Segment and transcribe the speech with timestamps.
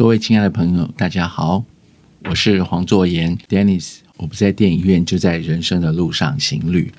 [0.00, 1.62] 各位亲爱的朋友，大家好，
[2.24, 3.98] 我是黄作言 Dennis。
[4.16, 6.90] 我不在电影院，就在人生的路上行旅。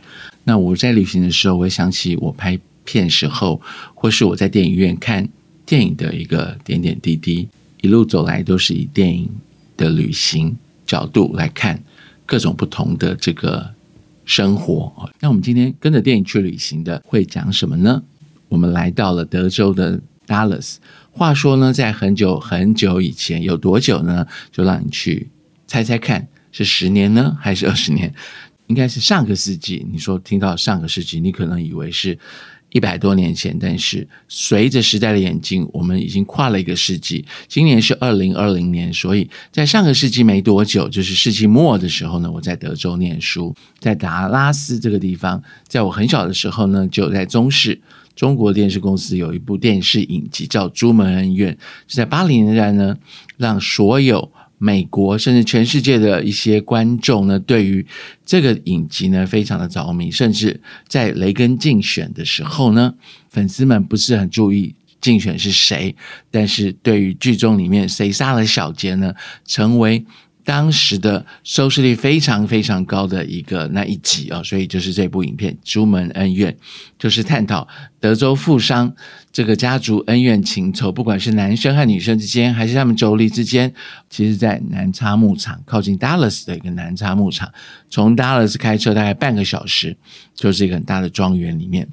[0.43, 3.59] 那我在旅行的时候，我会想起我拍片时候，
[3.95, 5.27] 或是我在电影院看
[5.65, 7.49] 电影的一个点点滴滴。
[7.81, 9.27] 一路走来，都是以电影
[9.75, 10.55] 的旅行
[10.85, 11.81] 角度来看
[12.27, 13.67] 各种不同的这个
[14.25, 15.09] 生活。
[15.19, 18.03] 那我们今天跟着电影去旅行的，会讲什么呢？
[18.47, 19.99] 我们来到了德州的
[20.31, 20.75] Dallas。
[21.11, 24.25] 话说呢，在很久很久以前，有多久呢？
[24.49, 25.29] 就让你去
[25.67, 28.13] 猜猜看，是十年呢，还是二十年？
[28.67, 29.85] 应该是上个世纪。
[29.91, 32.17] 你说听到上个世纪，你可能以为是
[32.69, 37.25] 一百多年前，但是随着时代的演进，我们已经跨了一个世纪。
[37.49, 47.81] 今年是二零二零年，所以在上个世纪没多久，就是世纪末的时候呢，我在德州念书，在达拉斯这个地方，在我很小的时候呢，就在中市。
[48.15, 51.53] 中国电视公司有一部电视影集叫《朱门恩怨》，
[51.87, 52.97] 是在八零年代呢，
[53.37, 57.85] 让所有美国甚至全世界的一些观众呢，对于
[58.25, 60.11] 这个影集呢非常的着迷。
[60.11, 62.93] 甚至在雷根竞选的时候呢，
[63.29, 65.95] 粉丝们不是很注意竞选是谁，
[66.29, 69.13] 但是对于剧中里面谁杀了小杰呢，
[69.45, 70.05] 成为。
[70.43, 76.51] 当时的收视率非常非常高的一个那一集啊，所以就是这部影片《朱门恩怨》，
[76.97, 77.67] 就是探讨
[77.99, 78.91] 德州富商
[79.31, 83.71] 这个家族恩怨情仇，不管是男生和女生之间，还是他们妯娌之间。
[84.09, 87.51] 其实，在南叉牧场靠近 Dallas 的一个南叉牧场，
[87.89, 89.95] 从 Dallas 开车大概半个小时，
[90.33, 91.87] 就是一个很大的庄园里面。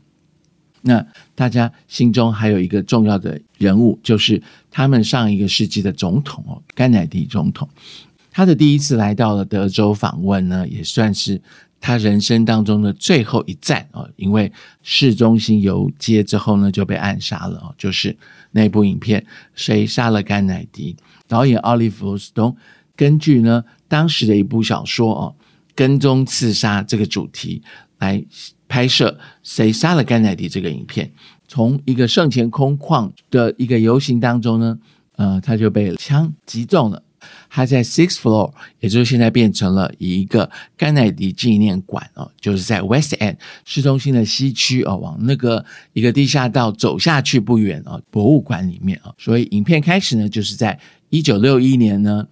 [0.80, 1.04] 那
[1.34, 7.68] 大家心中还有一个重要的人物，就是他们上一个世纪的总统哦，甘乃迪总统。
[8.38, 11.42] 他的第一次来到了德州访问呢，也算是
[11.80, 14.08] 他人生当中的最后一站哦。
[14.14, 17.74] 因为市中心游街之后呢，就被暗杀了哦。
[17.76, 18.16] 就是
[18.52, 19.20] 那部影片
[19.56, 20.94] 《谁杀了甘乃迪》，
[21.26, 22.56] 导演奥利弗·斯通
[22.94, 25.34] 根据呢当时的一部小说哦，
[25.74, 27.60] 《跟踪刺杀》这个主题
[27.98, 28.24] 来
[28.68, 29.10] 拍摄
[29.42, 31.10] 《谁杀了甘乃迪》这个影片。
[31.48, 34.78] 从一个圣前空旷的一个游行当中呢，
[35.16, 37.02] 呃，他就被枪击中了。
[37.48, 49.14] 他在 Sixth Floor，也就是现在变成了一个甘乃迪纪念馆哦，就是在 West End 市中心的西区哦，往那个一个地下道走下去不远哦，博物馆里面哦。
[49.18, 50.78] 所以影片开始呢，就是在
[51.10, 52.26] 一九六一年呢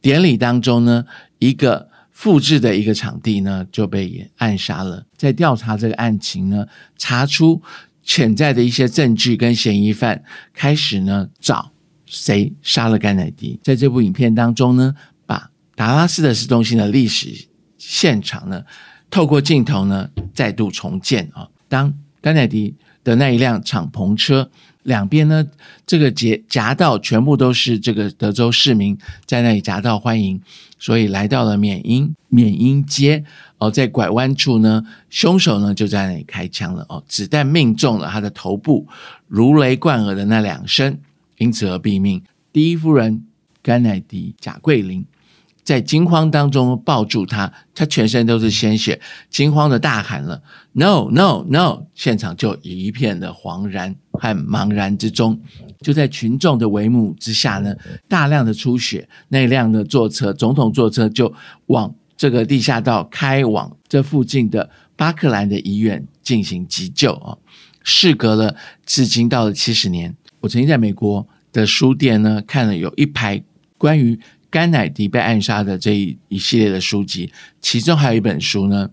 [0.00, 1.04] 典礼当中呢，
[1.38, 5.04] 一个复制的一个场地呢就被暗杀了。
[5.16, 7.60] 在调查这个案情呢，查出
[8.04, 10.22] 潜在的一些证据跟嫌疑犯，
[10.54, 11.71] 开始呢找。
[12.12, 13.58] 谁杀了甘乃迪？
[13.62, 18.62] 在这部影片当中呢，把达拉斯的市中心的历史现场呢，
[19.10, 21.48] 透过镜头呢，再度重建啊。
[21.70, 24.50] 当甘乃迪的那一辆敞篷车
[24.82, 25.42] 两边呢，
[25.86, 30.38] 这个夹夹道全部都是这个德州市民在那里夹道欢迎，
[30.78, 33.24] 所以来到了缅因缅因街
[33.56, 38.86] 哦，在拐弯处呢，凶手呢就在那里开枪了哦，子弹命中了他的头部，
[39.28, 40.98] 如雷贯耳的那两声。
[41.38, 42.22] 因此而毙命。
[42.52, 43.24] 第一夫人
[43.62, 45.06] 甘乃迪贾桂林
[45.64, 49.00] 在惊慌当中抱住他，他全身都是鲜血，
[49.30, 55.40] 惊慌的大喊了 “No No No”，现场就一片的惶然和茫然之中。
[55.80, 57.74] 就在群众的围幕之下呢，
[58.08, 61.32] 大量的出血，那辆的坐车，总统坐车就
[61.66, 67.38] 往这个地下道开往这附近的巴克兰的医院进行急救啊。
[67.84, 70.16] 事隔了至今到了七十年。
[70.42, 73.42] 我曾经在美国的书店呢看了有一排
[73.78, 74.18] 关于
[74.50, 78.90] 甘乃迪被暗杀的这一一系列的书籍，其中还有一本书呢，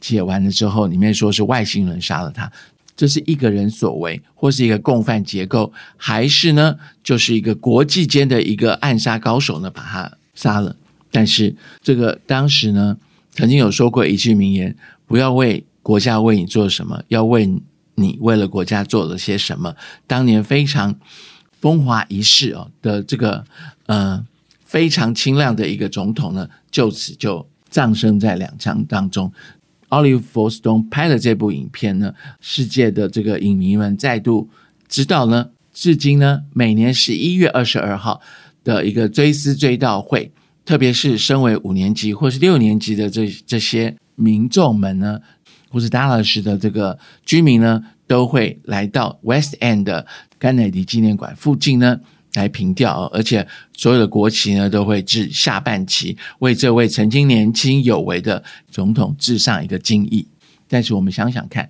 [0.00, 2.50] 解完了之后，里面说是外星人杀了他，
[2.96, 10.74] 这是一个人所为，或是一个共犯结构，还是呢，就是一个国际间的一个暗杀高手呢把他杀了？
[11.10, 12.96] 但是这个当时呢，
[13.32, 14.74] 曾经有说过一句名言：
[15.06, 17.60] 不要为国家为你做什么，要为。
[17.94, 19.76] 你为了国家做了些什么？
[20.06, 20.98] 当年非常
[21.60, 23.44] 风华一世哦的这个
[23.86, 24.24] 呃
[24.64, 29.30] 非常清亮的一个总统呢，就此就葬身在两枪当中。
[29.88, 34.48] 奥利弗·斯通拍了这部影片呢，世界的这个影迷们再度
[34.88, 38.22] 知道呢，至今呢，每年十一月二十二号
[38.64, 40.32] 的一个追思追悼会，
[40.64, 45.20] 特别是身为五年级或是六年级的这这些民众们呢。
[45.72, 50.06] 或是达拉斯的这个居民呢，都会来到 West End 的
[50.38, 51.98] 甘乃迪纪念馆附近呢
[52.34, 60.26] 来凭吊，而且所有的国旗呢都会致下半旗，为这位曾经年轻有为的总统致上一个敬意。
[60.68, 61.68] 但是我们想想看，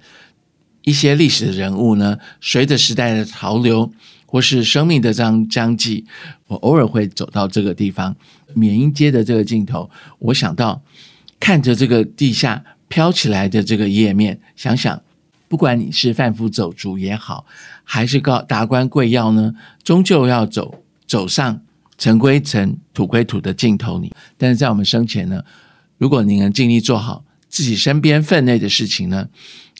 [0.83, 3.93] 一些历史的人物呢，随着时代的潮流，
[4.27, 6.05] 或是生命的张章迹，
[6.47, 8.15] 我偶尔会走到这个地方，
[8.55, 10.81] 缅因街的这个尽头，我想到
[11.41, 15.03] 看着这个地下飘起来的这个页面，想想，
[15.49, 17.47] 不管你是贩夫走卒也好，
[17.85, 21.63] 还是告达官贵要呢，终究要走走上
[21.97, 23.99] 尘归尘、土归土的尽头。
[23.99, 25.43] 你，但是在我们生前呢，
[25.97, 29.27] 如果你能尽力做好自己身边分内的事情呢，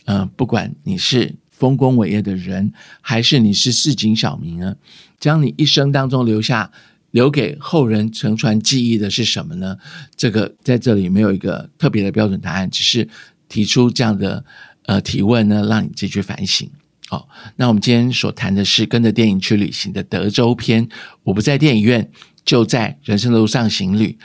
[0.07, 1.35] 嗯，不管你是。
[1.51, 4.75] 丰功伟业的人，还是你是市井小民呢？
[5.21, 6.73] 将你一生当中留下、
[7.13, 9.79] 留给后人乘船记忆的是什么呢？
[10.17, 13.09] 这个在这里没有一个特别的标准答案，只是
[13.49, 14.45] 提出这样的
[14.87, 16.69] 呃提问呢，让你自己去反省。
[17.09, 20.89] 好，那我们今天所谈的是跟着电影去旅行的德州篇。
[21.23, 22.11] 我不在电影院，
[22.45, 24.19] 就在人生的路上行旅。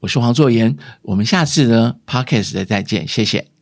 [0.00, 3.53] 我是黄作言，我们下次呢 podcast 的再见，谢谢。